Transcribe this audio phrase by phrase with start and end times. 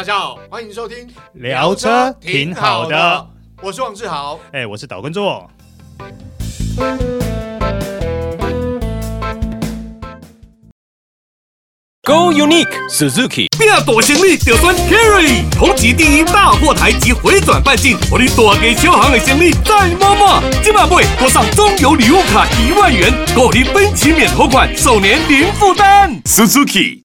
[0.00, 3.26] 大家好，欢迎收听聊车挺好的，
[3.60, 5.46] 我是王志豪，哎，我是岛根座。
[12.02, 26.22] Go Unique Suzuki，变大行李就选 Carry，同级第一大货台及回转半径，我的大给小行的行李再摸摸，今晚会多上中油礼物卡一万元，购你分期免头款，首年零负担。
[26.24, 26.99] Suzuki，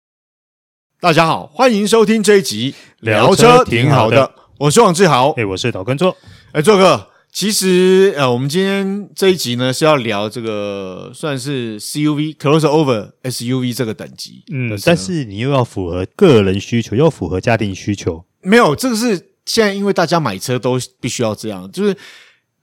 [1.02, 6.16] 大家好，欢迎收听这一集聊车挺好的，我是王志豪，哎，我是岛根座，
[6.54, 7.10] 哎，座哥。
[7.32, 21.96] 其实，呃，我们今天这一集呢是要聊这个算是 CUV crossover SUV 这个等级，嗯，但是你又要符合个人需求，又符合家庭需求，没有，这个是现在因为大家买车都必须要这样，就是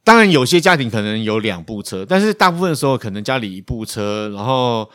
[0.02, 4.88] 当然有些家庭可能有两部车，但是大部分的时候可能家里一部车，然后。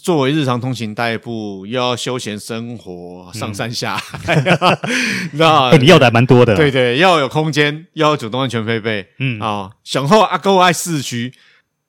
[0.00, 5.76] 作为日常通勤代步，又要休闲生活，上山下海，你知道吗？
[5.76, 6.56] 你要的还蛮多的。
[6.56, 9.06] 对对，要有空间，要有主动安全配备。
[9.18, 11.32] 嗯啊，想后阿哥爱市区。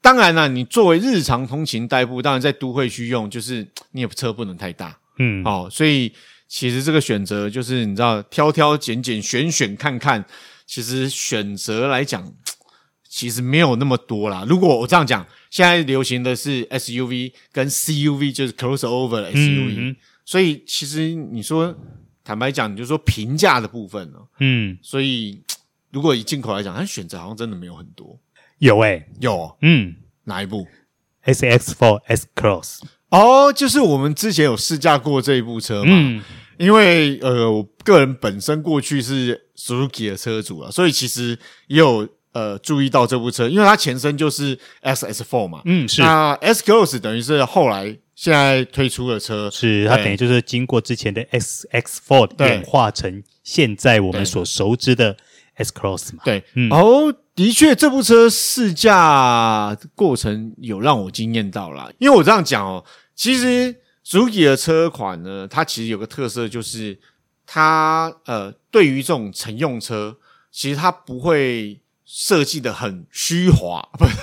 [0.01, 4.97] 当然了，你作为日常通勤代步，当然在都会区用，就是你也车不能太大。
[5.19, 6.11] 嗯，哦，所以
[6.49, 10.25] 其实这个选择就是你知道，挑挑拣拣，选选看看，
[10.65, 12.21] 其实选择来讲，
[13.15, 14.43] 其实没有那么多啦。
[14.49, 15.23] 如果我这样讲。
[15.53, 21.77] 现在流行的是 SUV 跟 CUV，就是 crossover 的 SUV，嗯，所以其实你说
[22.23, 25.39] 坦白讲，你就说平价的部分呢，嗯，所以
[25.91, 28.19] 如果以进口来讲，它选择好像真的没有很多。
[28.57, 30.65] 有诶、欸，有，嗯，哪一部
[31.21, 36.23] ？S X Four S Cross 哦，就是我们之前有试驾过这一部车嘛，嗯，
[36.57, 42.09] 因为呃，我个人本身过去是 Suzuki 的车主啊，所以其实也有。
[42.33, 46.01] 呃，注意到这部车，因为它前身就是 S S Four 嘛，嗯，是。
[46.01, 55.15] 那 S Cross 等于是后来现在推出的车，是它等于就是经过之前的 SX4 演化成现在我们所熟知的
[55.57, 56.23] S Cross 嘛。
[56.25, 62.83] 对，嗯，哦，的确，这部车试驾过程有让我惊艳到啦，因为我这样讲哦，
[63.13, 66.97] 其实 Suzuki 的车款呢，它其实有个特色，就是
[67.45, 70.17] 它呃，对于这种乘用车，
[70.51, 71.79] 其实它不会。
[72.05, 74.13] 设计的很虚华， 不是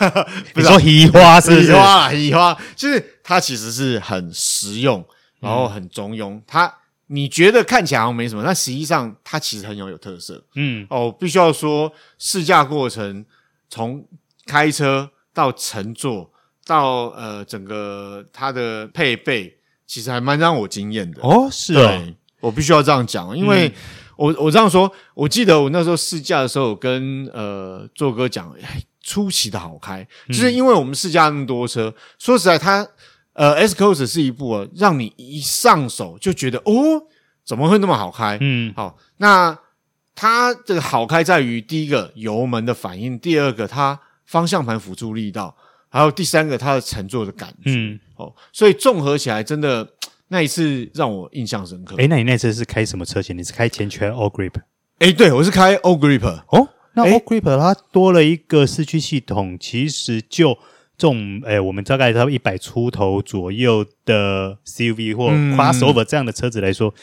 [0.55, 5.05] 不是说虚华是虚华啦，虚华就是它其实是很实用，
[5.41, 6.35] 然后很中庸。
[6.35, 6.73] 嗯、它
[7.07, 10.45] 你觉得看起来好像没什么，但实际上它其实很有有特色。
[10.55, 13.25] 嗯，哦，必须要说试驾过程，
[13.69, 14.07] 从
[14.47, 16.31] 开车到乘坐
[16.67, 21.23] 到呃整个它的配备，其实还蛮让我惊艳的。
[21.23, 23.69] 哦，是啊，对，我必须要这样讲，因为。
[23.69, 23.73] 嗯
[24.21, 28.55] 我我这样说，我记得我那时候试驾的时候，我跟呃做哥讲，
[29.03, 32.87] 出奇的好开，就是因为我们试驾那么多车，说实在，它
[33.33, 37.03] 呃 S Cross 是一部让你一上手就觉得哦，
[37.47, 38.37] 怎么会那么好开？
[38.43, 39.59] 嗯，好，那
[40.15, 45.57] 它这个好开在于第一个油门的反应，第二个它方向盘辅助力道，
[45.89, 49.89] 还有第三个它的乘坐的感觉，嗯，哦，所以综合起来真的。
[50.33, 51.97] 那一次让我印象深刻。
[51.97, 53.37] 诶，那你那次是开什么车型？
[53.37, 54.55] 你是开前驱 All Grip？
[55.01, 56.25] 诶，对，我是开 All Grip。
[56.25, 60.55] 哦，那 All Grip 它多了一个四驱系统，其实就
[60.97, 66.95] 这种诶，我们大概差不多一百出头左右的 CUV 或 Crossover 这样的车子来说，嗯、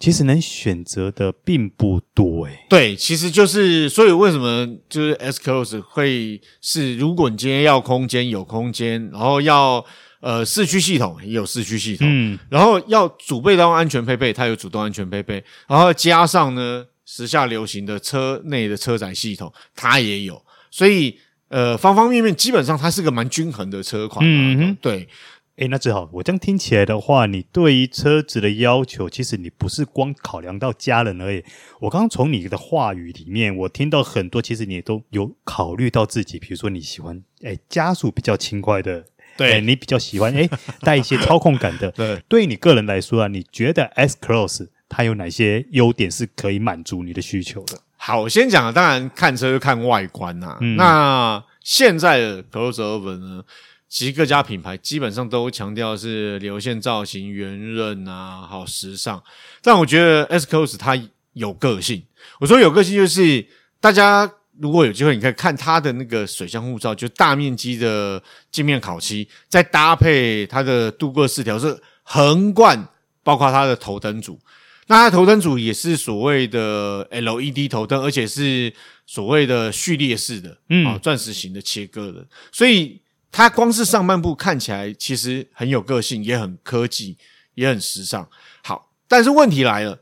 [0.00, 2.66] 其实能选择的并不多诶。
[2.68, 9.84] 对，其实就是所以为什么就是 S Cross 会是，如果你今天要空间有空间，然后要。
[10.22, 20.40] 呃，四驱系统也有四驱系统，嗯，然后要主被动安全配备，它有主动安全配备，然后加上呢，时下流行的车内的车载系统，它也有，
[20.70, 21.18] 所以
[21.48, 25.08] 呃，方方面面基本上它是个蛮均衡的车款，嗯哼，对，
[25.56, 31.42] 哎，那最好我这样听起来的话，你对于车子的要求，其实你不是光考量到家人而已。
[31.80, 39.06] 我刚刚从你的话语里面，我听到很多，其实你也都有考虑到自己，比如说你喜欢哎加速比较轻快的。
[39.36, 40.48] 对、欸、你比较喜欢诶
[40.80, 41.90] 带一些操控感的。
[41.96, 47.78] 对，对于你个人来说啊，你觉得 S Cross 它有哪些优点是可以满足你的需求的？
[47.96, 50.58] 好，我先讲，当然看车就看外观呐、啊。
[50.60, 53.42] 嗯、那现在的 Crossover 呢，
[53.88, 59.22] 其实各家品牌基本上都强调是流线造型、圆润啊，好时尚。
[59.62, 61.00] 但我觉得 S Cross 它
[61.32, 62.02] 有个性。
[62.40, 63.46] 我说有个性，就是
[63.80, 64.32] 大家。
[64.62, 68.22] 如果有机会，你可以看它的那个水箱护罩，就大面积的
[68.52, 72.88] 镜面烤漆，再搭配它的镀铬饰条是横贯，
[73.24, 74.38] 包括它的头灯组。
[74.86, 78.72] 那它头灯组也是所谓的 LED 头灯，而且是
[79.04, 82.24] 所谓的序列式的，嗯，啊，钻石型的切割的。
[82.52, 83.00] 所以
[83.32, 87.16] 它光是上半部看起来其实很有个性，也很科技，
[87.54, 88.28] 也很时尚。
[88.62, 89.98] 好，但是问题来了，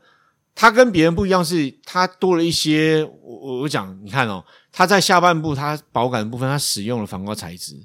[0.53, 3.03] 它跟别人不一样，是它多了一些。
[3.23, 7.75] 我我我讲，你看哦，它在下半部它保杆的部分，它使用了防刮材质，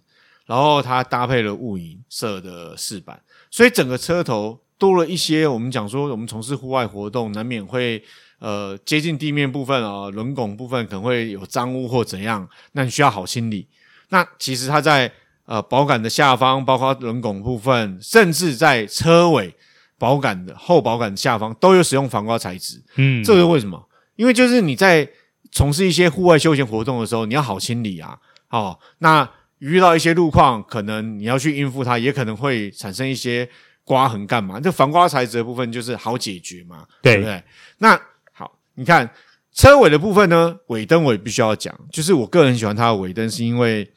[0.46, 3.18] 然后它搭配了雾银色的饰板，
[3.50, 5.46] 所以整个车头多了一些。
[5.46, 8.02] 我们讲说，我们从事户外活动，难免会
[8.40, 13.68] 呃接近地面部分啊，轮拱部分可能会有脏污或怎样，那你需要好清理。
[14.10, 15.10] 那其实它在
[15.46, 19.54] 呃保杆的下方，包括轮拱部分，甚至在车尾。
[19.98, 23.88] 保杆的后保杆下方都有使用防刮材质，嗯，这个为什么？
[24.16, 25.08] 因为就是你在
[25.50, 28.18] 从事一些户外休闲活动的时候，你要好清理啊。
[28.50, 29.28] 哦，那
[29.58, 33.48] 遇到一些路况，可能你要去应付它，也可能会产生一些
[33.84, 34.60] 刮痕，干嘛？
[34.60, 37.42] 这防刮材质的部分就是好解决嘛，对，对不对？
[37.78, 37.98] 那
[38.32, 39.10] 好，你看
[39.52, 43.90] 车尾的部分呢，尾灯我也必须要讲，就是我个人喜欢它的尾灯，是因为。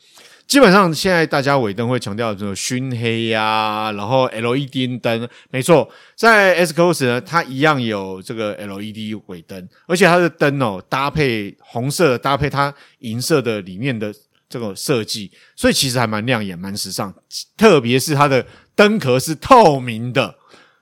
[0.49, 14.11] 基本上现在大家尾灯会强调这种熏黑呀、然后 LED 灯，没错，在 S-Cross 呢，它一样有这个 LED 尾灯，而且它的灯哦搭配红色搭配它银色的里面的
[14.49, 17.13] 这个设计，所以其实还蛮亮眼、蛮时尚，
[17.55, 18.43] 特别是它的
[18.73, 20.33] 灯壳是透明的，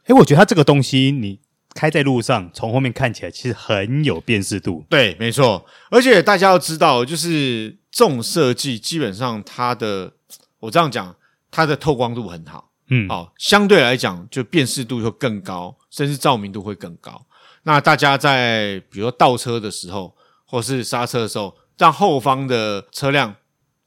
[0.06, 1.38] 诶，我觉得它这个东西你
[1.78, 4.84] 开在路上，从后面看起来其实很有辨识度。
[4.90, 7.78] 对，没错，而且大家要知道，就是。
[7.90, 10.14] 这种设计基本上它的，
[10.60, 11.16] 我这样讲，
[11.50, 17.26] 它的透光度很好，嗯，好，相对来讲就辨识度会更高，甚至照明度会更高。
[17.64, 20.16] 那大家在比如说倒车的时候，
[20.46, 23.34] 或是刹车的时候，让后方的车辆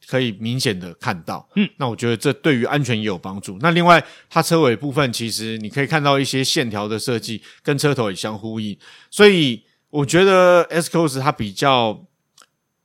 [0.07, 3.57] 可以明显的看到，嗯，那我觉得这对于安全也有帮助。
[3.61, 8.77] 那另外，它车尾部分其实你可以看到一些线条的设计，跟车头也相呼应，
[9.09, 12.05] 所以我觉得 S-Cross 它比较。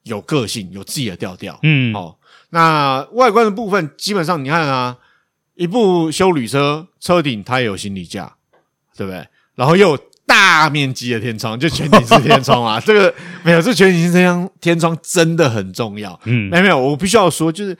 [0.07, 1.59] 有个性，有自己的调调。
[1.65, 2.19] 嗯，好、哦。
[2.51, 4.97] 那外观的部分，基本上你看啊，
[5.57, 8.37] 一部修旅车车顶它也有行李架，
[8.97, 9.27] 对不对？
[9.57, 12.81] 然后又有大面积的天窗，就全景式天窗啊。
[12.85, 16.19] 这个没有，这全景式天窗天窗真的很重要。
[16.25, 17.77] 嗯，没有没有，我必须要说，就是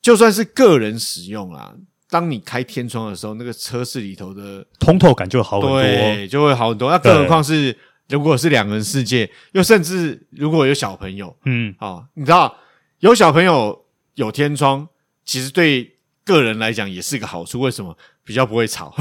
[0.00, 1.72] 就算是个人使用啊，
[2.08, 6.90] 当你开天窗的时候，那个车室里头的通透感就好很多，对，就会好很多。
[6.90, 7.76] 那更何况是。
[8.08, 12.56] 如果是两人世界，又甚至如果有小朋友，嗯，哦，你知道
[13.00, 13.84] 有小朋友
[14.14, 14.86] 有天窗，
[15.24, 15.95] 其实对
[16.26, 17.60] 个人来讲也是个好处。
[17.60, 17.96] 为什么？
[18.22, 18.92] 比较不会吵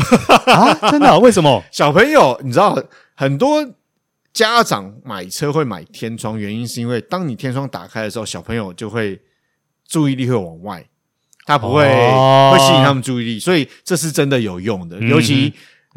[0.46, 0.74] 啊？
[0.90, 1.18] 真的啊？
[1.20, 1.62] 为什么？
[1.72, 2.82] 小朋友，你知道
[3.16, 3.68] 很多
[4.32, 9.20] 家长买车会买天窗，原因是因为当你天窗打开的时候，小朋友就会
[9.88, 10.86] 注意力会往外，
[11.46, 15.54] 他不会、哦、会吸引他们注意力，所以这是真的有用的，尤其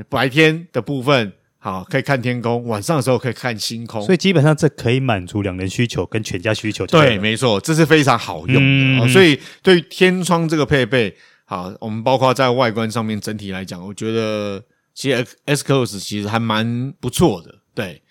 [0.09, 1.33] 白天的部分。
[1.61, 6.87] 好，可以看天空，晚上的时候可以看星空，所以基本上这可以满足两人需求跟全家需求。
[6.87, 8.61] 对，没错，这是非常好用的。
[8.61, 11.15] 嗯哦、所以对于天窗这个配备，
[11.45, 14.63] 好，我们包括在外观上面整体来讲，我觉得
[14.95, 17.57] 其实 S-Cross 其实还蛮不错的。
[17.75, 18.03] 对，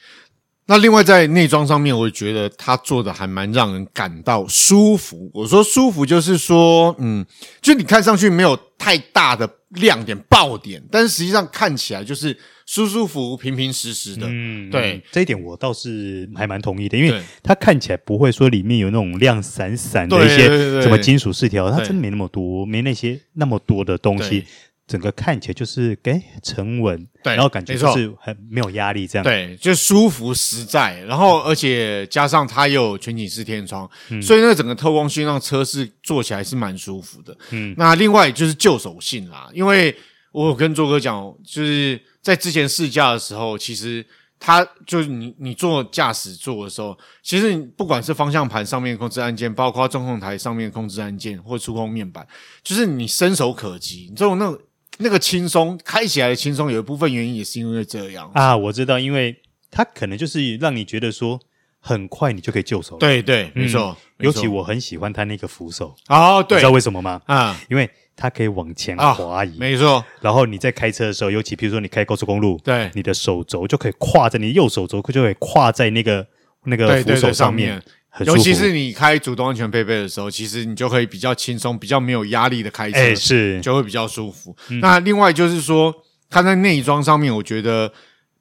[0.67, 5.31] 那另外在内装上面，我觉得它做的还蛮让人感到舒服。
[5.33, 7.25] 我说舒服，就是说，嗯，
[7.61, 12.37] 就你看上去没有太大的亮点爆点，但是实际上看起来就是。
[12.69, 24.43] 舒舒服服、平平实实的，嗯，对，这一点我倒是还蛮同意的，因为它看起来不会说里面有那种亮闪闪的一些什么金属饰条，它真没那么多，没那些那么多的东西，
[24.87, 39.95] 整个看起来就是哎沉稳，对，然后感觉就是很没有压力这样，对，就舒服实在，然后而且加上它有全景式天窗，嗯，所以那个整个透光性让车是坐起来是蛮舒服的，嗯，那另外就是旧手性啦，因为
[40.31, 42.01] 我有跟卓哥讲，就是。
[42.19, 44.05] 在之前试驾的时候，其实
[44.37, 52.27] 它就是你你坐驾驶座的时候，其实你不管是方向盘上面控制按键，包括中控台上面控制按键或触控面板，
[52.61, 54.59] 就是你伸手可及，你这种那个
[54.97, 58.55] 那个轻松开起来的轻松，有一部分原因也是因为这样啊。
[58.55, 59.35] 我知道，因为
[59.71, 61.39] 它可能就是让你觉得说
[61.79, 62.97] 很快你就可以就手。
[62.97, 63.95] 对对，没错。
[64.19, 67.21] 尤其我很喜欢它那个扶手哦，对，你知道为什么吗？
[67.25, 67.89] 啊，因为。
[68.19, 70.03] 它可以往前滑移，没错。
[70.21, 76.25] 然后你在开车的时候，尤其比如说你开高速公路，对，你的手肘就可以跨在你右手肘，就可以跨在那个
[76.63, 77.79] 那个扶手上面，
[78.25, 84.55] 尤其是你开主动安全配备的时候，其实你就可以比较轻松、比较没有压力的开车，是就会比较舒服。
[84.81, 85.93] 那另外就是说，
[86.29, 87.91] 它在内装上面，我觉得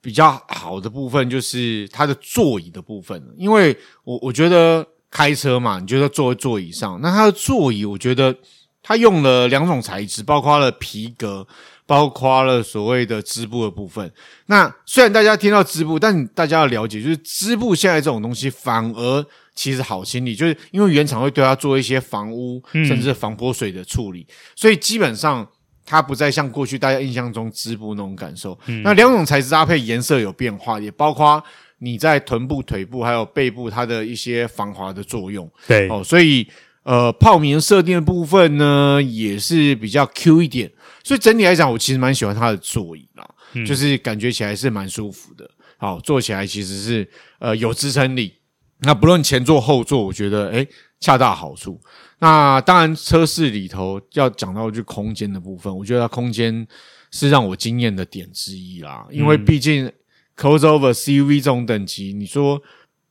[0.00, 8.34] 比较好的部分就是它的座椅的部分，因为我我觉得开车嘛，你就要坐在座椅上，那它的座椅，我觉得。
[8.88, 11.44] 它用了两种材质，包括了皮革，
[11.86, 14.08] 包括了所谓的织布的部分。
[14.46, 25.44] 那虽然大家听到织布，但大家要了解，就是织布现在这种东西反而其实好清理，就是因为原厂会对它做一些防污，甚至防泼水的处理，所以基本上
[25.84, 28.56] 它不再像过去大家印象中织布那种感受。
[28.66, 31.42] 嗯、那两种材质搭配，颜色有变化，也包括
[31.78, 35.50] 你在臀部、腿部还有背部它的一些防滑的作用。
[35.66, 36.46] 对哦，所以
[36.82, 40.70] 呃，泡棉设定的部分呢，也是比较 Q 一点。
[41.02, 45.48] 所以整体来讲，我其实蛮喜欢它的座椅啦，嗯、就是感觉起来是蛮舒服的。
[45.78, 47.08] 好，坐起来其实是
[47.38, 48.34] 呃有支撑力。
[48.80, 50.68] 那不论前座后座，我觉得诶
[51.00, 51.80] 恰到好处。
[52.18, 56.66] 那当然，车室里头要讲到就空间的部分，我觉得它空间
[57.10, 59.06] 是让我惊艳的点之一啦。
[59.10, 59.90] 因为毕竟
[60.36, 62.60] crossover CUV 这种等级，你说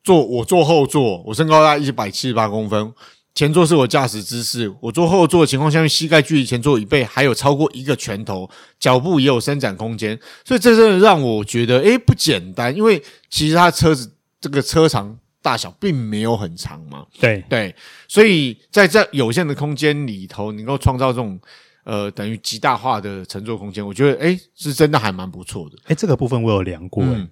[0.04, 2.94] 坐我坐后座，我身高大概一百七十八公分，
[3.34, 8.48] 前座是我驾驶姿势，我坐后座的情况下面，膝盖距离前座椅背还有超过一个拳头，
[8.80, 12.76] 脚部也有伸展空间，所以这真的让我觉得诶不简单。
[12.76, 15.18] 因为其实它车子这个车长。
[15.46, 17.44] 大小并没有很长嘛，对。
[17.48, 17.76] 对，
[18.08, 21.40] 所以在这有限的空间里头，能够创造这种
[21.84, 25.78] 呃等于极大化的乘坐空间，我觉得诶是真的还蛮不错的。
[25.86, 27.30] 诶这个部分我有量过，嗯、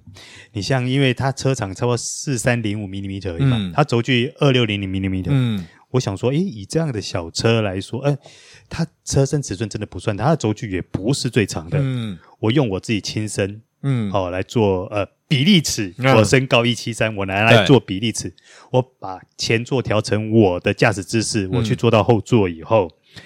[0.52, 8.16] 你像因为它车长差不多四三零五 millimeter 而已嘛，嗯、它轴距二六零零 millimeter，嗯，我想说，诶以这样的小车来说，诶
[8.70, 13.64] 它车身尺寸真的不算大，它的轴距也不是最长的，嗯，我用我自己亲身。
[13.86, 18.32] 嗯，好、哦、来做呃比例尺，我身高一七三，我拿来做比例尺。
[18.72, 23.22] 我把前座调成我的驾驶姿势，我去坐到后座以后，嗯、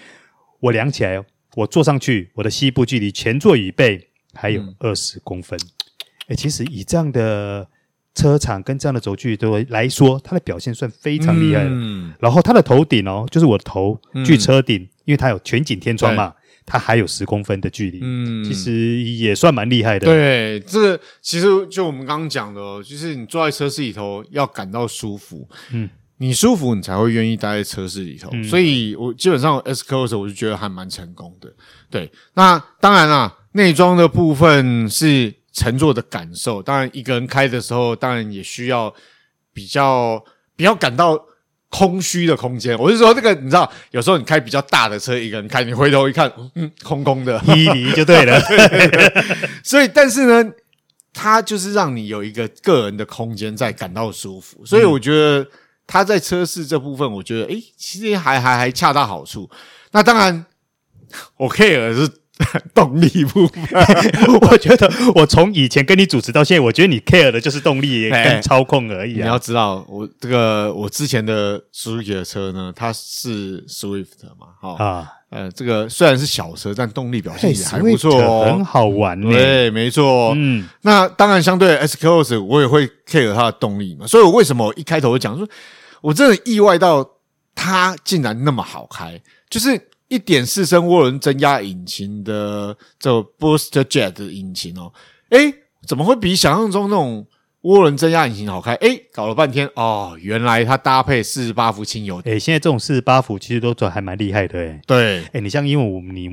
[0.62, 1.22] 我量起来，
[1.56, 5.60] 我坐上去，我的膝部距离前座椅背还有二十公分。
[6.28, 7.68] 哎、嗯，其实以这样的
[8.16, 11.70] 车长跟这样的轴距都来说，它的表现算非常厉害了。
[11.72, 16.34] 嗯，然后它的头顶哦，就是我的头距车顶，嗯、因为它有全景天窗嘛。
[16.70, 20.06] 它还有十公分的距离，嗯，其实也算蛮厉害的。
[20.06, 28.30] 对，这个其实就我们刚刚讲的，就是你坐在车室里头要感到舒服，嗯，你舒服你才会愿意待在车室里头。
[28.34, 31.50] 嗯、所以我基本上 S-Cross 我就觉得还蛮成功的。
[31.90, 38.94] 对，那当然啦，内装的部分是乘坐的感受，当然一个人开的时候，当然也需要
[39.54, 40.22] 比较
[40.58, 41.18] 比较感到。
[41.70, 48.40] 空虚的空间，我是说，这个你知道，有时候你开比较大的车，一个人开，你回头一看，嗯，空空的，一离就对了。
[48.42, 49.24] 对对对，
[49.64, 50.52] 所以，但是呢，
[51.14, 54.66] 它就是让你有一个个人的空间，在感到舒服。
[54.66, 55.46] 所以，我觉得
[55.86, 59.50] 它在车室这部分，我觉得，诶，其实还还还恰到好处。
[59.92, 60.46] 那当然，
[61.38, 62.10] 我 care 是。
[62.74, 63.64] 动力部分，
[64.42, 69.24] 我觉得我从以前跟你主持到现在，我觉得你 care 的就是动力跟操控而已啊。
[69.24, 79.20] 你要知道，我这个我之前的 Suzuki 的车呢，它是 Swift 嘛，哈啊，呃，这个虽然是小车，但动力表现也还不错哦，很好玩。
[79.20, 80.34] 对，没错。
[80.36, 84.06] 嗯，那当然，相对 S-Cross，我也会 care 它的动力嘛。
[84.06, 85.48] 所以我为什么一开头就讲说，
[86.02, 87.08] 我真的意外到
[87.56, 89.90] 它竟然那么好开，就是。
[90.08, 94.92] 一点四升涡轮增压引擎的这 Boost Jet 的引擎哦，
[95.30, 95.54] 诶，
[95.86, 97.28] 怎么会比想象中那种
[97.68, 98.74] 涡轮增压引擎好开？
[98.76, 102.22] 诶，搞了半天哦，原来它搭配四十八伏轻油。
[102.24, 104.80] 诶，现在这种四十八伏其实都转还蛮厉害的诶。
[104.88, 106.30] 对，诶，你像因为我们你。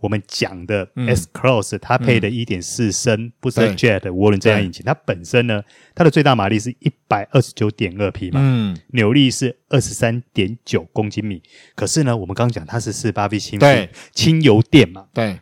[0.00, 5.62] 我们讲的 S-Cross，它配的一点四升 Booster Jet 涡轮增压引擎，它本身呢，
[5.94, 11.42] 它的最大马力是一百二十九点二匹嘛，嗯，扭力是二十三点九公斤米。
[11.74, 15.38] 可是呢，我们刚刚讲它是四十八 V 轻对轻油电嘛，对，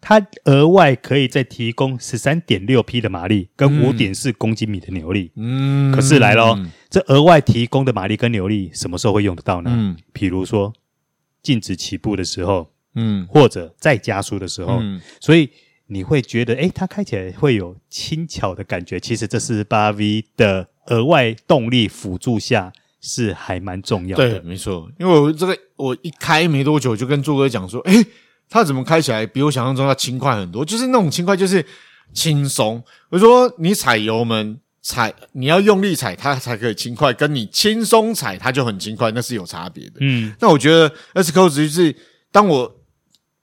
[0.00, 5.32] 它额外可以再提供十三点六匹的马力跟五点四公斤米的扭力。
[5.36, 9.70] 嗯，可是来咯，这额外提供的马力跟扭力什么时候会用得到呢？
[9.72, 10.72] 嗯，比如说
[11.42, 12.72] 静止起步的时候。
[12.96, 15.48] 嗯，或者再加速的时候，嗯，所以
[15.86, 18.98] 你会觉得，诶，它开起来会有轻巧的感觉。
[18.98, 24.28] 其实这是八 V 的额外动力辅助下是还蛮重要的。
[24.28, 24.90] 对，没错。
[24.98, 28.04] 因为我这个我一开没多久就跟柱哥讲说，诶，
[28.50, 30.62] 它怎么开起来比我想象中要轻快很多？
[30.62, 31.64] 就是那种轻快，就是
[32.12, 32.84] 轻松。
[33.08, 39.92] 我说你踩油门踩，你要用力踩它才可以轻快，跟你轻松踩它就很轻快，那是有差别的。
[40.00, 41.96] 嗯，那我觉得 S-Cross 就是
[42.30, 42.76] 当我。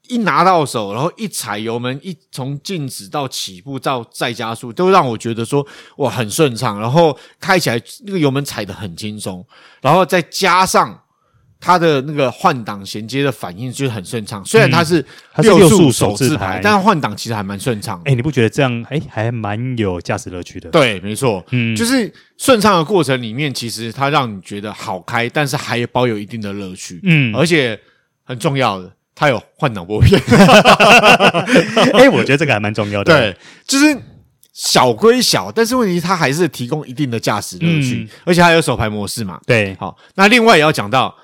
[0.09, 9.45] 一拿到手，然后一踩油门，一从静止到起步到再加速，都让我觉得说哇很顺畅，然后开起来那个油门踩得很轻松，
[9.81, 10.97] 然后再加上
[11.59, 14.43] 它的那个换挡衔接的反应就是很顺畅。
[14.45, 15.03] 虽然它是
[15.37, 18.01] 六速手自排，但是换挡其实还蛮顺畅。
[18.05, 20.69] 哎，你不觉得这样哎还蛮有驾驶乐趣的？
[20.69, 27.79] 对，没错，嗯，就是顺畅的过程里面，其实它让你觉得好开，但是还包有一定的乐趣，嗯，而且
[28.23, 28.91] 很重要的。
[29.19, 30.21] 它有换挡拨片，
[31.95, 33.11] 哎，我觉得这个还蛮重要的。
[33.11, 33.35] 对，
[33.65, 33.97] 就是
[34.53, 39.39] 小归小，但是问题它还是提供一定的驾驶乐趣，嗯、而且还有手排模式嘛。
[39.47, 41.15] 对，好，那另外也要讲到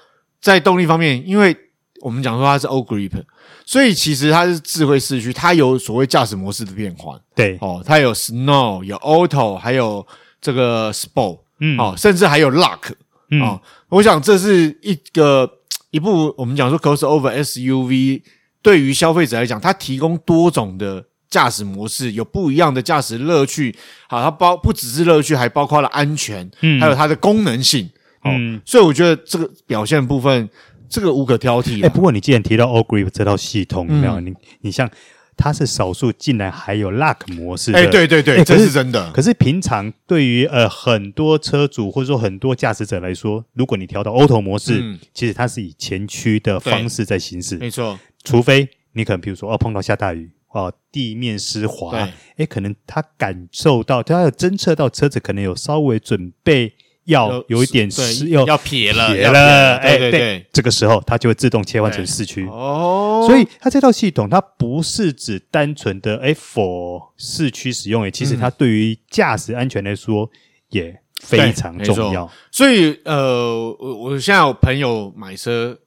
[0.44, 1.56] 在动力方面，因为
[2.02, 3.24] 我们讲说它是 O-Grip，
[3.66, 7.18] 所以其实它是智慧四驱，它有所谓驾驶模式的变换。
[7.34, 10.06] 对，哦，它有 Snow，有 Auto，还有
[10.42, 12.92] 这个 Sport，嗯，哦，甚至还有 Lock，
[13.32, 15.50] 嗯，哦，我想这是一个
[15.92, 18.22] 一部我们讲说 Crossover SUV，
[18.62, 21.06] 对于消费者来讲，它提供多种的。
[21.34, 23.76] 驾驶模式有不一样的驾驶乐趣，
[24.08, 27.90] 好，它包不只是乐趣，还包括了安全，嗯，还有它的功能性，
[28.25, 30.50] 嗯，所以我觉得这个表现部分，
[30.89, 31.80] 这个无可挑剔。
[31.80, 34.20] 哎、欸，不过你既然提到 O-Grip 这套系统，有没有？
[34.20, 34.89] 你你像
[35.36, 39.12] 它是少数竟然还有 Lock 模式，哎、欸，对对对，欸、这是真的。
[39.12, 48.00] 可是平常对于呃很多车主或者说很多驾驶者来说，如果你调到 Auto 模式，嗯、其实它是以前驱的方式在行驶，没错。
[48.24, 50.32] 除非你可能比如说哦碰到下大雨。
[50.53, 62.45] 哦，地面湿滑，哎对，可能他感受到，他要侦测到车子可能有稍微准备要有一点湿，要要撇了，撇了，哎，对这个时候它就会自动切换成四驱。
[62.48, 70.29] 哦，所以它这套系统它不是指单纯的哎，for 四驱使用，哎，其实它对于驾驶安全来说
[70.69, 72.29] 也非常重要。
[72.51, 75.79] 所以呃，我我现在有朋友买车。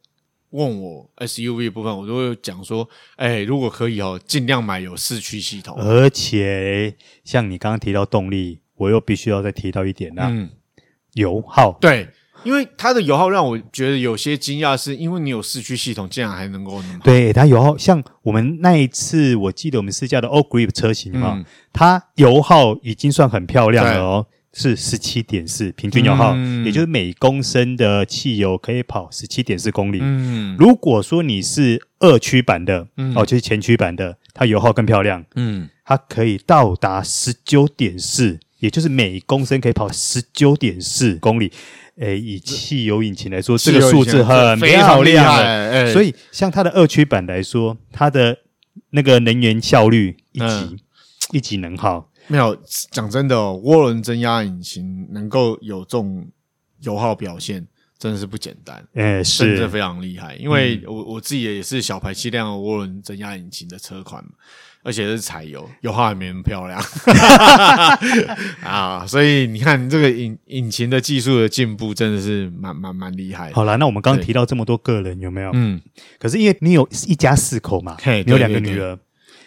[0.51, 5.77] 问我 SUV 部分，我都会讲说，哎，如果可以哦，尽量买有四驱系统。
[5.77, 6.95] 而且，
[7.25, 10.49] 像你刚刚提到动力，我又必须要再提到一点啦，嗯，
[11.17, 11.77] 油耗。
[11.81, 12.09] 对，
[12.45, 17.05] 因为它的油耗让我觉得有些惊讶，是因为你有四驱系统，竟然还能够那么好。
[17.05, 24.27] 对，它油耗，像我们那一次，我记得我们试驾的 O-Grip 车型嘛，嗯、它油耗已经算很漂亮了哦。
[24.59, 29.99] 是十七点四平均油耗，嗯、也就是每公升的汽油可以跑十七点四公里。
[30.01, 35.23] 嗯，如果说你是二驱版的，嗯、哦，就是前驱版的，它油耗更漂亮。
[35.35, 41.53] 嗯，它可以到达十九点四，也就是每公升可以跑十九点四公里。
[41.97, 45.35] 诶，以汽油引擎来说，这个数字很漂亮。
[45.35, 48.37] 哎，所以像它的二驱版来说，它的
[48.91, 50.79] 那个能源效率一级、嗯、
[51.33, 52.13] 一级能耗。
[52.27, 52.55] 没有
[52.91, 56.29] 讲真的哦，涡轮增压引擎能够有这种
[56.81, 57.67] 油耗表现，
[57.99, 58.87] 真的是不简单。
[58.93, 60.35] 诶，是，真的非常厉害。
[60.37, 64.23] 因为我我自己也是小排气量的涡轮增压引擎的车款，
[64.87, 66.81] 而且是柴油，油耗也没那么漂亮
[68.63, 69.05] 啊。
[69.05, 73.51] 所以你看这个引引擎的技术的进步，真的是蛮蛮蛮厉害。
[73.53, 75.51] 好啦，那我们刚刚提到这么多个人，有没有？
[75.55, 75.81] 嗯，
[76.21, 78.97] 可是因为你有一家四口嘛，嘿你有两个女儿。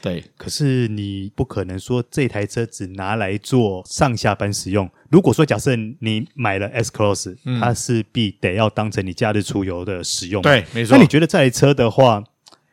[0.01, 4.89] 对，可是你不可能说这台车只拿来做上下班使用。
[5.09, 10.41] 如果说假设你买了 S Cross，嗯，它势必得要当成你假日出游的使用。
[10.41, 10.95] 对，没错。
[10.95, 12.23] 那你觉得这台车的话，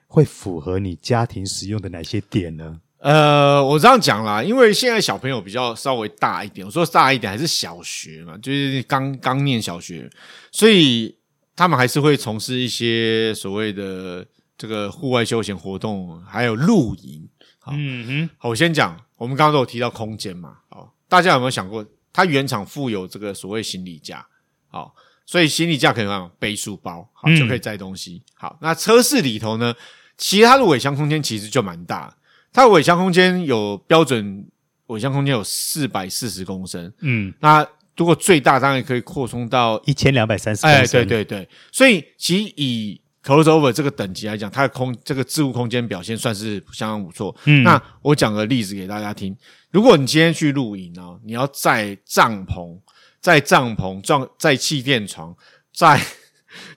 [0.06, 2.80] 会符合你家庭使用的哪些点呢？
[2.98, 10.10] 呃，我这样讲啦，因为现在小朋友比较稍微大一点，我说大一点还是小学嘛，就是刚刚念小学，
[10.50, 11.16] 所以
[11.54, 14.26] 他们还是会从事一些所谓的。
[14.58, 24.26] 这个户外休闲活动还有露营，好，嗯哼，好，我先讲，我们刚刚都有提到空间嘛，好，大家有没有想过，它原厂附有这个所谓行李架，
[24.68, 24.94] 好，
[25.26, 29.74] 所以行李架可以放背书包，好，就可以载东西，嗯、好，那车室里头呢，
[30.16, 32.16] 其他的尾箱空间其实就蛮大，
[32.52, 34.46] 它的尾箱空间有标准
[34.86, 47.34] 尾箱空间有四百四十公升，嗯，那如果最大当然可以扩充到一千两百三十公升，哎，对对对，所以其实以 Crossover 这个等级来讲，它的空这个置物空间表现算是相当不错。
[47.46, 49.36] 嗯，那我讲个例子给大家听：
[49.72, 52.78] 如果你今天去露营哦，你要载帐篷、
[53.26, 55.34] 载帐篷、装在气垫床、
[55.74, 56.00] 在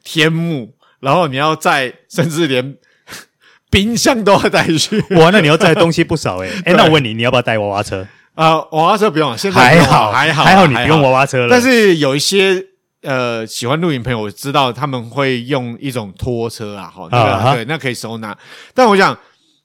[0.04, 2.76] 天幕，然后你要在，甚至连
[3.70, 5.00] 冰箱都要带去。
[5.12, 8.02] 哇，那你要带东西不少诶、欸、诶、欸、那我问你，你要不要带娃娃车？
[8.34, 11.50] 啊、呃，娃娃车不用了，现在还好，还好，还好，你不用娃娃车了。
[11.52, 12.66] 但是有一些。
[13.02, 17.56] 呃，喜欢露营朋友，我知道他们会用一种拖车啊，哈，那个、uh huh.
[17.56, 18.38] 对，那可以收纳。
[18.74, 19.18] 但我想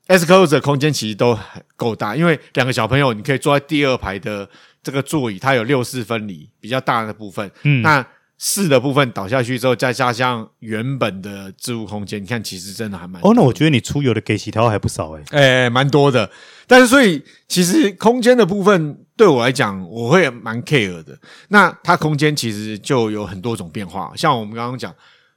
[0.07, 4.49] ，S-Cross 的空间其实都很够大，因为两个小朋友，你可以坐在第二排的
[4.85, 7.51] 这个座椅，它有六四分离，比较大的部分。
[7.63, 8.07] 嗯，那
[8.39, 13.21] 四的部分倒下去之后，再加上原本的置物空间，你看，其实真的还蛮……
[13.23, 16.31] 哦，那我觉得你出游的给洗条还不少诶、欸，诶、欸，蛮多的。
[16.67, 19.01] 但是，所以其实空间的部分。
[19.17, 21.17] 对我来讲，我会蛮 care 的。
[21.47, 24.93] 那它空间其实就有很多种变化，像我们刚刚讲，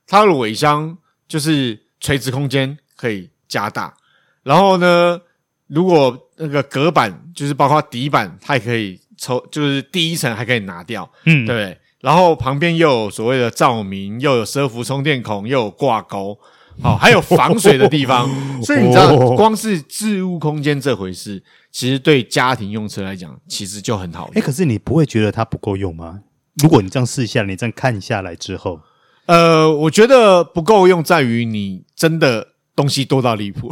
[0.08, 3.94] 它的尾箱就是垂直空间可以加大，
[4.42, 5.22] 然后呢，
[5.68, 11.78] 如果那个隔板就是包括底板，它也可以抽，就是第一层还可以拿掉，嗯，对不对？
[12.02, 16.38] 然后旁边又有所谓的照明，又有奢服充电孔，又有挂钩，
[16.82, 18.30] 好，还有防水的地方，
[18.62, 21.44] 所以你知道，光是置物空间这回事。
[21.72, 24.30] 其实对家庭用车来讲，其实就很好。
[24.36, 26.22] 哎，可是你不会觉得它不够用吗？
[26.62, 28.80] 如果你这样试一下，你这样看下来之后，
[29.26, 32.50] 呃，我觉得不够用在于你真的。
[32.78, 33.72] 东西多到离谱，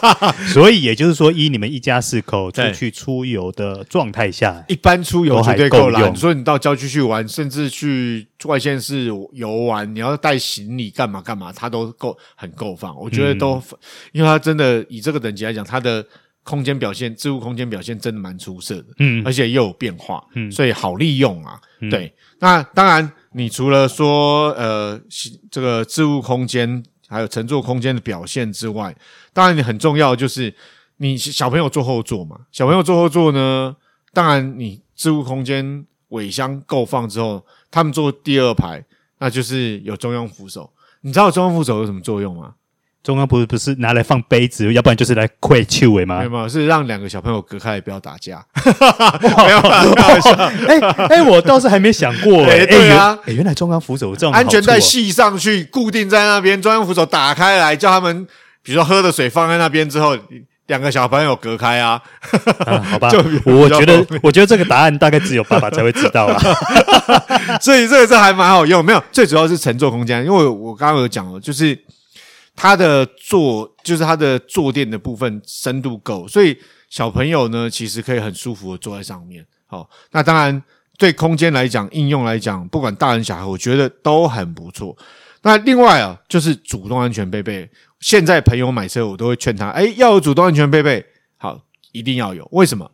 [0.48, 6.14] 所以也就是说，以你们一家四口出去出游的状态下，一般出游绝对够了。
[6.14, 12.98] 所以你到郊区去玩，甚至去外县市游玩，你要带行李干嘛干嘛，它都够很够放。
[12.98, 13.78] 我觉得都，嗯、
[14.12, 16.02] 因为它真的以这个等级来讲，它的
[16.42, 21.60] 空间表现、置物空间表现真的蛮出色的，嗯，而且又有变化，嗯，所以好利用啊。
[21.82, 24.98] 嗯、对，那当然，你除了说呃，
[25.50, 26.82] 这个置物空间。
[27.08, 28.94] 还有乘坐空间的表现之外，
[29.32, 30.54] 当然你很重要就是
[30.96, 32.40] 你小朋友坐后座嘛。
[32.50, 33.76] 小朋友坐后座呢，
[34.12, 38.84] 当然你置物空间尾箱够放之后，他们坐第二排，
[39.18, 40.70] 那就是有中央扶手。
[41.02, 42.54] 你知道中央扶手有什么作用吗？
[43.06, 46.18] 中央不是不是拿来放杯子，要不然就是来窥气味吗？
[46.18, 48.44] 没有没有，是让两个小朋友隔开不要打架。
[49.22, 49.58] 没有。
[50.66, 52.66] 哎哎，我倒是还没想过哎、欸。
[52.66, 58.26] 对啊，哎，原来中央扶手有这种安全带系上去，固定在那边，中央扶手打开来，叫他们，
[58.64, 60.16] 比如说喝的水放在那边之后，
[60.66, 62.02] 两个小朋友隔开啊。
[62.64, 66.42] 啊好吧， 就我觉得，我觉得这个答案大概只有爸爸才会知道啊。
[67.62, 71.78] 所以这个是还蛮好用，没有，最主要是乘坐空间，因为我刚刚有讲了，就是。
[72.56, 79.46] 它的坐就是它的坐垫的部分深度够，所以小朋友呢其实可以很舒服的坐在上面。
[79.66, 80.62] 好，那当然
[80.96, 84.96] 对空间来讲，应用来讲，不管大人小孩，我觉得都很不错。
[85.42, 87.70] 那另外啊，就是主动安全配备。
[88.00, 91.04] 现在朋友买车，我都会劝他，诶，要有主动安全配备，
[91.36, 91.60] 好，
[91.92, 92.48] 一定要有。
[92.52, 92.90] 为什么？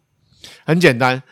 [0.66, 1.22] 很简单，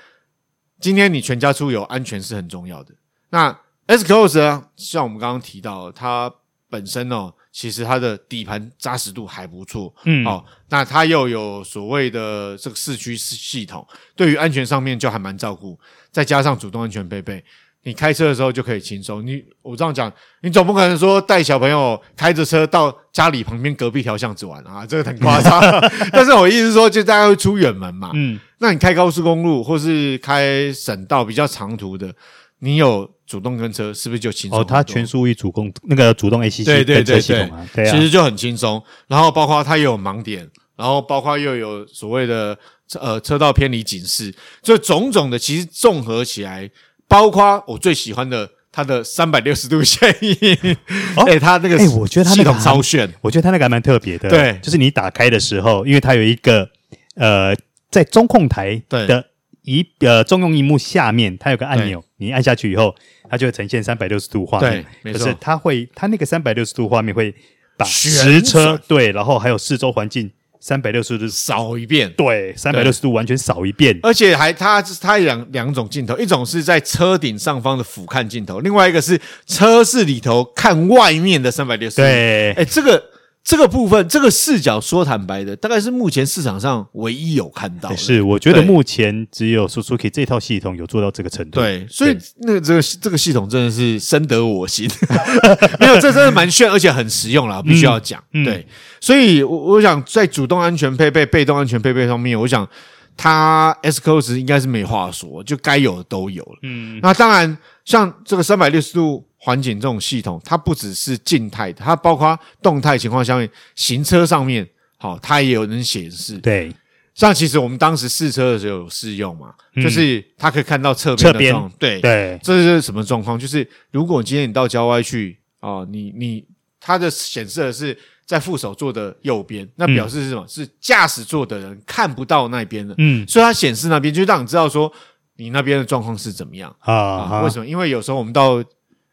[0.80, 2.94] 今天你全家出游，安全是很重要的。
[3.30, 6.32] 那 S Close 啊，像我们刚刚提到，它
[6.68, 7.34] 本身哦。
[7.52, 15.78] 其实它的底盘扎实度还不错，嗯，哦，那它又有所谓的这个四驱系统，对于安全上面就还蛮照顾，
[16.12, 17.42] 再加上主动安全配备，
[17.82, 19.26] 你开车的时候就可以轻松。
[19.26, 25.60] 你我这样讲，你总不可能说带小朋友开着车到家里旁边隔壁条巷子玩啊， 这个很夸张。
[26.12, 32.14] 但是我意思是说，就大家会出远门嘛，嗯，那你开高速公路或是开省道比较长途的，
[32.60, 33.10] 你有。
[33.30, 34.58] 主动跟车是不是就轻松？
[34.58, 38.82] 哦，它全数域主动那个主动 ACC 对对对系统啊，对啊，其实就很轻松。
[39.06, 42.58] 然后包括它也有盲点，然后包括又有所谓的
[42.98, 46.68] 呃车道偏离警示，这种种的其实综合起来，
[47.06, 50.76] 包括我最喜欢的它的三百六十度牵引。
[51.14, 54.28] 哦，哎，它那个哎，我觉得它那个超炫，我觉得它那个还蛮特别的。
[54.28, 56.68] 对，就是你打开的时候，因为它有一个
[57.14, 57.54] 呃
[57.92, 59.24] 在中控台的
[59.62, 62.94] 一呃中控一幕下面，它有个按钮，你按下去以后。
[63.32, 65.24] 它就会呈现三百六十度画面，对，没错。
[65.24, 67.32] 可是它会，它那个三百六十度画面会
[67.76, 73.96] 把实车对，然后还有四周环境三百六十度扫一遍，对，三百六十度完全扫一遍。
[74.02, 82.02] 而且还它它两两种镜头，一种是在车顶上方的俯瞰镜头，另外一个是车室里头看外面的三百六十度。
[82.02, 83.09] 对，哎，这个。
[83.42, 87.96] 这个部分，这个视角，说坦白的，大概是目前市场上唯一有看到的。
[87.96, 91.58] 是，我觉得目前只有 Suzuki 这套系统有做到这个程度。
[91.58, 94.88] 对，所以那个这个这个系统真的是深得我心。
[95.80, 98.22] 没有，这真的蛮炫，而且很实用啦，必须要讲。
[98.34, 98.64] 嗯、对，
[99.00, 102.68] 所以我我想在主动安全配备、被动安全配备上面，我想
[103.16, 106.58] 它 S Cross 应该是没话说，就该有的都有了。
[106.62, 109.24] 嗯，那当然，像这个三百六十度。
[109.42, 116.36] 环境这种系统，它不只是静态的，它包括动态情况下面，行车上面，好，它也有能显示。
[116.38, 116.70] 对，
[117.14, 121.72] 像其实我们当时试车的时候有试用嘛，嗯、就是它可以看到侧边的状况。
[121.78, 123.38] 对对，这是什么状况？
[123.38, 126.44] 就是如果今天你到郊外去哦，你你
[126.78, 130.42] 它的显示的是在副手座的右边，那表示是什么？
[130.42, 132.94] 嗯、是驾驶座的人看不到那边的。
[132.98, 134.92] 嗯，所以它显示那边，就让你知道说
[135.36, 137.42] 你那边的状况是怎么样啊，啊？
[137.42, 137.66] 为什么？
[137.66, 138.62] 因为有时候我们到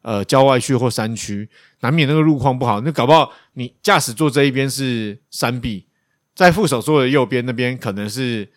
[0.02, 1.50] 呃，郊外区或山区，
[1.82, 2.80] 难免那个路况不好。
[2.82, 5.86] 那搞不好你驾驶座这一边是山壁，
[6.34, 8.48] 在副手座的右边那边可能是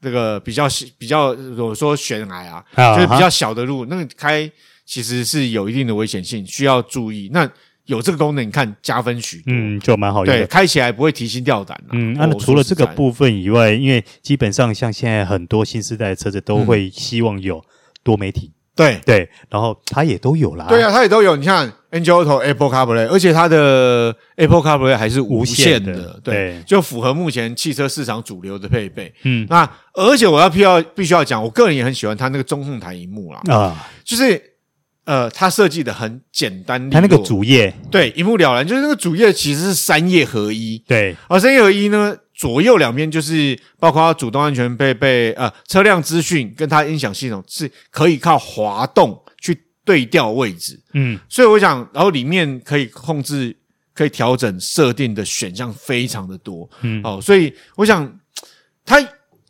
[0.00, 4.48] 那个比较比较，我说悬崖啊，就是比较小的路，那个开
[4.84, 7.30] 其实是有一定的危险性，需要注意。
[7.32, 7.50] 那
[7.86, 10.42] 有这个功能，你看加分许多，嗯，就蛮好用的。
[10.42, 11.82] 对，开起来不会提心吊胆。
[11.90, 17.64] 嗯，那除了这个部分以外，因为基本上像现在很多新时代的车子都会希望有
[18.04, 18.52] 多媒体。
[18.74, 20.66] 对对，然后它也都有啦。
[20.68, 21.36] 对啊，它也都有。
[21.36, 29.12] 你看，Android Auto、Apple CarPlay，而且它的 Apple CarPlay 还是无线的，的对，对就符合目前汽车市场主流的配备。
[29.24, 33.42] 嗯，那而且我要必要必须要讲，我个人也很喜欢它那个中控台荧幕啦。
[33.54, 34.42] 啊，就是
[35.04, 40.82] 呃，它设计的很简单，它那个主页对一目了然，就是那个主页其实是三页合一。
[40.86, 42.16] 对，而三页合一呢？
[42.42, 53.56] 左右两边就是包括主动安全配备，呃，车辆资讯跟它音响系统是可以靠滑动去对调位置，嗯，所以我想，然后里面可以控制、
[53.94, 58.12] 可以调整设定的选项非常的多，嗯，哦，所以我想，
[58.84, 58.98] 它，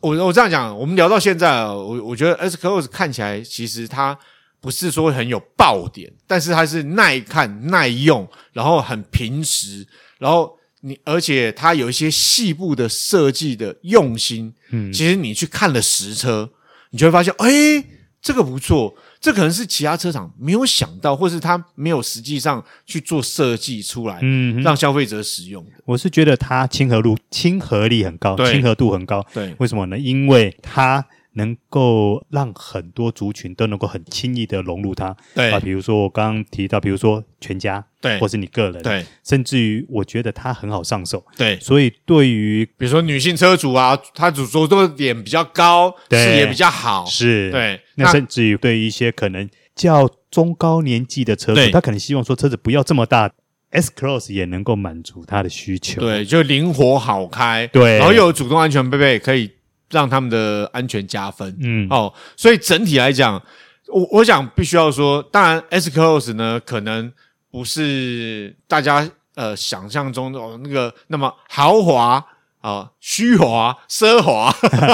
[0.03, 4.19] 我我这样讲，我们聊到现在，我我觉得 S Close 看起来其实它
[4.61, 9.87] 不是说很有爆点，但是它是耐看、耐用，然后很平实，
[10.19, 16.51] 然后你而且它有一些细部的设计的用心，嗯，其实你去看了实车，
[16.91, 17.85] 你就会发现，诶，
[18.21, 18.95] 这个不错。
[19.21, 25.71] 这可能是其他车厂没有想到，或是他没有实际上去做设计出来，嗯，让消费者使用的。
[25.85, 29.25] 我是觉得它亲和度、亲和力很高，亲和度很高。
[29.33, 29.97] 对，为什么呢？
[29.97, 35.17] 因为它能够让很多族群都能够很轻易的融入它。
[35.35, 41.25] 对啊，比如说我刚刚提到，比如说全家，对，或是你个人，对，甚至于我觉得它很好上手。
[41.37, 47.81] 对，所以对于比如说女性车主啊，她主着重点比较高，视野比较好，是对。
[47.97, 49.49] 那甚至于对于一些可能。
[49.75, 53.33] 较中高年纪的车主，他可能希望说车子不要这么大
[53.71, 55.99] ，S Cross 也能够满足他的需求。
[55.99, 59.51] 对，就灵活好开，对，然后又有主动安全配备，可以
[59.93, 61.57] 让他们的安全加分。
[61.61, 63.41] 嗯，哦，所以整体来讲，
[63.87, 67.13] 我我想必须要说，当然 S Close 呢，可能
[67.53, 72.27] 不是大家呃想象中的那个那么豪华。
[72.63, 74.49] 啊，虚华、奢华，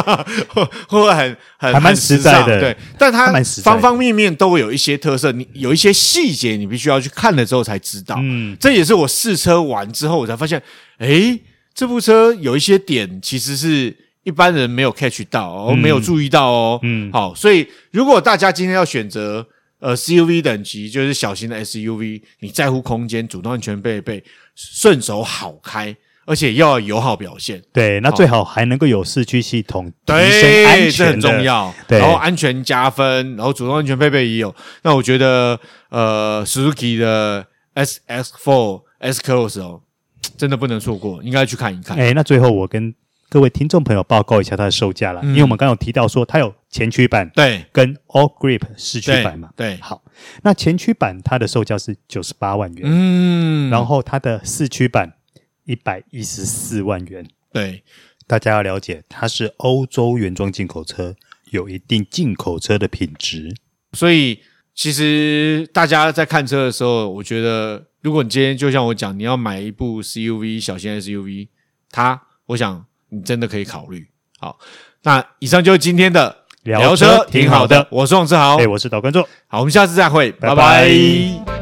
[0.49, 3.31] 或或很很还蛮实在的，对，但它
[3.63, 8.17] 方方面面都有一些特色，你有一些细节，你必须要去看了之后才知道。
[8.21, 10.63] 嗯，这也是我试车完之后，我才发现，
[11.01, 11.39] 诶，
[11.75, 16.81] 这部车有一些点其实是一般人没有 catch 到，哦，没有注意到哦。
[16.83, 19.47] 嗯，好，所以如果大家今天要选择
[19.81, 24.23] 呃 CUV 等级，就是小型的 SUV，你在乎空间，主动安全配备，
[24.55, 25.97] 顺手好开。
[26.27, 31.75] 而且要友好表现，对，那最好还能够有四驱系统，对，这很重要。
[31.89, 34.55] 对，然后安全加分，然后主动安全配备也有。
[34.83, 39.81] 那我觉得，呃，Suzuki 的 SX4 S Cross 哦，
[40.37, 41.97] 真的不能错过，应该去看一看。
[41.97, 42.95] 哎，那最后我跟
[43.31, 49.75] 各位听众朋友报告一下它的售价啦，嗯、因为我们刚刚有提到说它有前驱版，对，跟 All Grip 四驱版嘛，对。
[49.75, 50.03] 对好，
[50.43, 55.15] 那前驱版它的售价是九十八万元，嗯，然后它的四驱版。
[55.65, 57.85] 一百一十四万元，对，
[58.27, 61.15] 大家要了解，它是欧洲原装进口车，
[61.51, 63.55] 有一定进口车的品质。
[63.93, 64.41] 所以，
[64.75, 71.49] 其实大家在看车的时候，我觉得，如果你今天就像我讲，你要买一部 CUV 小型 SUV，
[71.91, 74.07] 它，我想你真的可以考虑。
[74.39, 74.59] 好，
[75.03, 77.87] 那以上就是今天的聊车，挺好的。
[77.91, 80.55] 我是王志豪，哎，我是导观众，好，我们下次再会，拜拜。
[80.55, 81.58] 拜拜。